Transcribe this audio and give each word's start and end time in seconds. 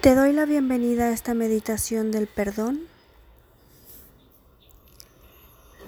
Te 0.00 0.14
doy 0.14 0.32
la 0.32 0.46
bienvenida 0.46 1.04
a 1.04 1.10
esta 1.10 1.34
meditación 1.34 2.10
del 2.10 2.26
perdón. 2.26 2.86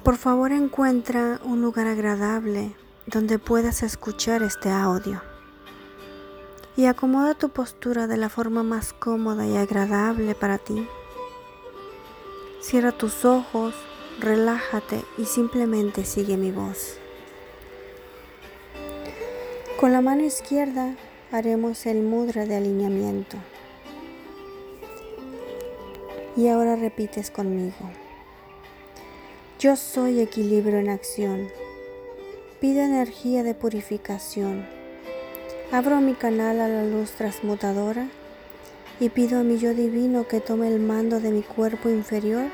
Por 0.03 0.19
favor 0.19 0.53
encuentra 0.53 1.41
un 1.45 1.63
lugar 1.63 1.87
agradable 1.87 2.77
donde 3.07 3.39
puedas 3.39 3.83
escuchar 3.83 4.43
este 4.43 4.69
audio 4.69 5.23
y 6.77 6.85
acomoda 6.85 7.33
tu 7.33 7.49
postura 7.49 8.07
de 8.07 8.19
la 8.19 8.29
forma 8.29 8.63
más 8.63 8.93
cómoda 8.93 9.47
y 9.47 9.57
agradable 9.57 10.35
para 10.35 10.59
ti. 10.59 10.87
Cierra 12.61 12.93
tus 12.93 13.25
ojos, 13.25 13.75
relájate 14.21 15.03
y 15.17 15.25
simplemente 15.25 16.05
sigue 16.05 16.37
mi 16.37 16.51
voz. 16.51 16.99
Con 19.81 19.91
la 19.91 20.03
mano 20.03 20.23
izquierda 20.23 20.97
haremos 21.31 21.87
el 21.87 22.03
mudra 22.03 22.45
de 22.45 22.57
alineamiento. 22.57 23.39
Y 26.35 26.49
ahora 26.49 26.77
repites 26.77 27.31
conmigo. 27.31 27.91
Yo 29.59 29.77
soy 29.77 30.21
equilibrio 30.21 30.79
en 30.79 30.89
acción. 30.89 31.49
Pido 32.59 32.81
energía 32.81 33.43
de 33.43 33.55
purificación. 33.55 34.67
Abro 35.71 36.01
mi 36.01 36.15
canal 36.15 36.61
a 36.61 36.69
la 36.69 36.85
luz 36.85 37.11
transmutadora 37.11 38.09
y 38.99 39.11
pido 39.11 39.41
a 39.41 39.43
mi 39.43 39.59
yo 39.59 39.75
divino 39.75 40.27
que 40.27 40.41
tome 40.41 40.69
el 40.69 40.81
mando 40.81 41.21
de 41.21 41.31
mi 41.31 41.43
cuerpo 41.43 41.91
inferior 41.91 42.47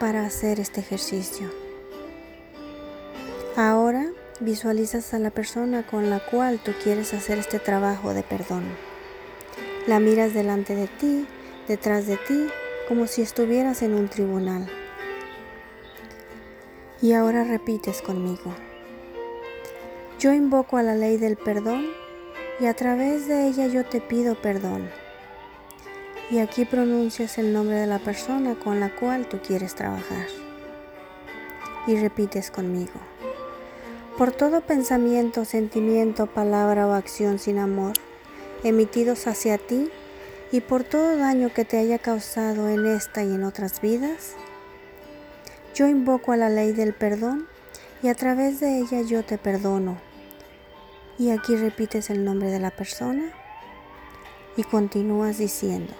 para 0.00 0.26
hacer 0.26 0.58
este 0.58 0.80
ejercicio. 0.80 1.50
Ahora 3.56 4.06
visualizas 4.40 5.14
a 5.14 5.20
la 5.20 5.30
persona 5.30 5.86
con 5.86 6.10
la 6.10 6.18
cual 6.18 6.58
tú 6.58 6.72
quieres 6.82 7.14
hacer 7.14 7.38
este 7.38 7.60
trabajo 7.60 8.12
de 8.12 8.24
perdón. 8.24 8.64
La 9.86 10.00
miras 10.00 10.34
delante 10.34 10.74
de 10.74 10.88
ti, 10.88 11.26
detrás 11.68 12.06
de 12.06 12.16
ti 12.16 12.48
como 12.88 13.06
si 13.06 13.20
estuvieras 13.20 13.82
en 13.82 13.92
un 13.92 14.08
tribunal. 14.08 14.66
Y 17.02 17.12
ahora 17.12 17.44
repites 17.44 18.00
conmigo. 18.00 18.54
Yo 20.18 20.32
invoco 20.32 20.78
a 20.78 20.82
la 20.82 20.94
ley 20.94 21.18
del 21.18 21.36
perdón 21.36 21.86
y 22.58 22.64
a 22.64 22.74
través 22.74 23.28
de 23.28 23.46
ella 23.46 23.66
yo 23.66 23.84
te 23.84 24.00
pido 24.00 24.40
perdón. 24.40 24.88
Y 26.30 26.38
aquí 26.38 26.64
pronuncias 26.64 27.36
el 27.36 27.52
nombre 27.52 27.76
de 27.76 27.86
la 27.86 27.98
persona 27.98 28.54
con 28.58 28.80
la 28.80 28.94
cual 28.96 29.28
tú 29.28 29.38
quieres 29.46 29.74
trabajar. 29.74 30.26
Y 31.86 31.96
repites 31.96 32.50
conmigo. 32.50 33.00
Por 34.16 34.32
todo 34.32 34.62
pensamiento, 34.62 35.44
sentimiento, 35.44 36.26
palabra 36.26 36.86
o 36.88 36.94
acción 36.94 37.38
sin 37.38 37.58
amor, 37.58 37.92
emitidos 38.64 39.26
hacia 39.26 39.58
ti, 39.58 39.90
y 40.50 40.60
por 40.60 40.84
todo 40.84 41.16
daño 41.16 41.52
que 41.52 41.64
te 41.64 41.78
haya 41.78 41.98
causado 41.98 42.68
en 42.68 42.86
esta 42.86 43.22
y 43.22 43.34
en 43.34 43.44
otras 43.44 43.80
vidas, 43.80 44.34
yo 45.74 45.86
invoco 45.86 46.32
a 46.32 46.36
la 46.36 46.48
ley 46.48 46.72
del 46.72 46.94
perdón 46.94 47.46
y 48.02 48.08
a 48.08 48.14
través 48.14 48.60
de 48.60 48.78
ella 48.78 49.02
yo 49.02 49.24
te 49.24 49.38
perdono. 49.38 49.98
Y 51.18 51.30
aquí 51.30 51.56
repites 51.56 52.10
el 52.10 52.24
nombre 52.24 52.50
de 52.50 52.60
la 52.60 52.70
persona 52.70 53.32
y 54.56 54.62
continúas 54.62 55.38
diciendo, 55.38 55.92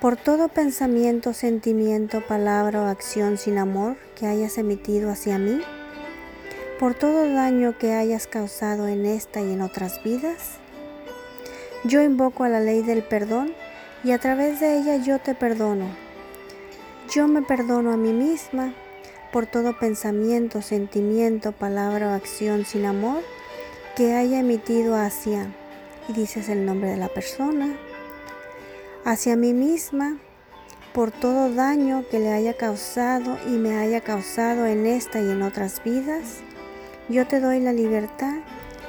por 0.00 0.16
todo 0.16 0.48
pensamiento, 0.48 1.32
sentimiento, 1.32 2.20
palabra 2.26 2.82
o 2.82 2.86
acción 2.86 3.38
sin 3.38 3.58
amor 3.58 3.96
que 4.14 4.26
hayas 4.26 4.58
emitido 4.58 5.10
hacia 5.10 5.38
mí, 5.38 5.60
por 6.78 6.94
todo 6.94 7.32
daño 7.32 7.78
que 7.78 7.94
hayas 7.94 8.26
causado 8.26 8.88
en 8.88 9.06
esta 9.06 9.40
y 9.40 9.52
en 9.52 9.62
otras 9.62 10.02
vidas, 10.02 10.58
yo 11.84 12.02
invoco 12.02 12.44
a 12.44 12.48
la 12.48 12.60
ley 12.60 12.82
del 12.82 13.02
perdón 13.02 13.54
y 14.04 14.12
a 14.12 14.18
través 14.18 14.60
de 14.60 14.78
ella 14.78 14.96
yo 14.96 15.18
te 15.18 15.34
perdono. 15.34 15.86
Yo 17.10 17.28
me 17.28 17.42
perdono 17.42 17.92
a 17.92 17.96
mí 17.96 18.12
misma 18.12 18.74
por 19.32 19.46
todo 19.46 19.78
pensamiento, 19.78 20.62
sentimiento, 20.62 21.52
palabra 21.52 22.08
o 22.08 22.14
acción 22.14 22.64
sin 22.64 22.84
amor 22.84 23.22
que 23.94 24.14
haya 24.14 24.40
emitido 24.40 24.96
hacia, 24.96 25.46
y 26.08 26.12
dices 26.12 26.48
el 26.48 26.66
nombre 26.66 26.90
de 26.90 26.96
la 26.96 27.08
persona, 27.08 27.76
hacia 29.04 29.36
mí 29.36 29.52
misma 29.52 30.18
por 30.92 31.10
todo 31.10 31.52
daño 31.52 32.04
que 32.10 32.18
le 32.18 32.32
haya 32.32 32.54
causado 32.54 33.38
y 33.46 33.50
me 33.50 33.78
haya 33.78 34.00
causado 34.00 34.66
en 34.66 34.86
esta 34.86 35.20
y 35.20 35.30
en 35.30 35.42
otras 35.42 35.82
vidas. 35.84 36.40
Yo 37.08 37.26
te 37.26 37.38
doy 37.38 37.60
la 37.60 37.72
libertad 37.72 38.36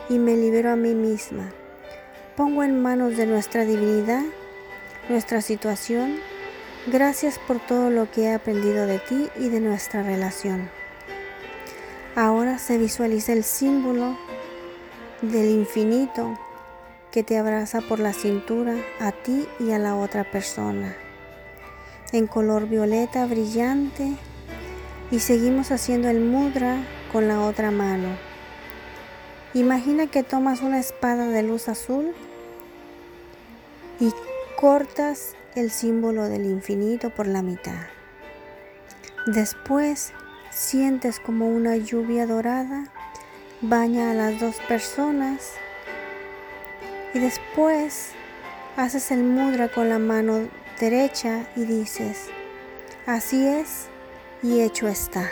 y 0.09 0.17
me 0.17 0.35
libero 0.35 0.71
a 0.71 0.75
mí 0.75 0.95
misma. 0.95 1.51
Pongo 2.35 2.63
en 2.63 2.81
manos 2.81 3.17
de 3.17 3.25
nuestra 3.25 3.65
divinidad 3.65 4.23
nuestra 5.09 5.41
situación. 5.41 6.19
Gracias 6.87 7.39
por 7.39 7.59
todo 7.59 7.89
lo 7.89 8.09
que 8.11 8.23
he 8.23 8.33
aprendido 8.33 8.85
de 8.85 8.99
ti 8.99 9.29
y 9.37 9.49
de 9.49 9.59
nuestra 9.59 10.03
relación. 10.03 10.69
Ahora 12.15 12.57
se 12.57 12.77
visualiza 12.77 13.33
el 13.33 13.43
símbolo 13.43 14.17
del 15.21 15.49
infinito 15.49 16.37
que 17.11 17.23
te 17.23 17.37
abraza 17.37 17.81
por 17.81 17.99
la 17.99 18.13
cintura 18.13 18.75
a 18.99 19.11
ti 19.11 19.47
y 19.59 19.71
a 19.71 19.79
la 19.79 19.95
otra 19.95 20.23
persona. 20.23 20.95
En 22.11 22.27
color 22.27 22.67
violeta 22.67 23.25
brillante 23.25 24.13
y 25.11 25.19
seguimos 25.19 25.71
haciendo 25.71 26.09
el 26.09 26.19
mudra 26.21 26.77
con 27.11 27.27
la 27.27 27.41
otra 27.41 27.71
mano. 27.71 28.09
Imagina 29.53 30.07
que 30.07 30.23
tomas 30.23 30.61
una 30.61 30.79
espada 30.79 31.27
de 31.27 31.43
luz 31.43 31.67
azul 31.67 32.13
y 33.99 34.11
cortas 34.57 35.35
el 35.53 35.69
símbolo 35.69 36.27
del 36.27 36.45
infinito 36.45 37.11
por 37.11 37.27
la 37.27 37.43
mitad. 37.43 37.85
Después 39.27 40.13
sientes 40.49 41.19
como 41.19 41.47
una 41.47 41.77
lluvia 41.77 42.25
dorada 42.25 42.91
baña 43.61 44.09
a 44.09 44.13
las 44.15 44.39
dos 44.39 44.55
personas 44.67 45.51
y 47.13 47.19
después 47.19 48.13
haces 48.77 49.11
el 49.11 49.23
mudra 49.23 49.69
con 49.69 49.89
la 49.89 49.99
mano 49.99 50.49
derecha 50.79 51.47
y 51.55 51.65
dices, 51.65 52.29
así 53.05 53.47
es 53.47 53.89
y 54.41 54.61
hecho 54.61 54.87
está. 54.87 55.29